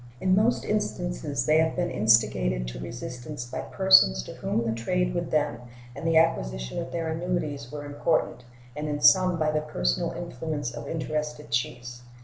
In 0.19 0.35
most 0.35 0.65
instances 0.65 1.45
they 1.45 1.59
have 1.59 1.75
been 1.75 1.91
instigated 1.91 2.67
to 2.69 2.79
resistance 2.79 3.45
by 3.45 3.61
persons 3.61 4.23
to 4.23 4.33
whom 4.33 4.65
the 4.65 4.71
trade 4.71 5.13
with 5.13 5.29
them 5.29 5.59
and 5.95 6.07
the 6.07 6.17
acquisition 6.17 6.79
of 6.79 6.91
their 6.91 7.09
annuities 7.09 7.71
were 7.71 7.85
important, 7.85 8.43
and 8.75 8.87
in 8.89 8.99
some 8.99 9.37
by 9.37 9.51
the 9.51 9.61
personal 9.61 10.11
influence 10.13 10.71
of 10.71 10.87
interested 10.87 11.51
chiefs. 11.51 12.01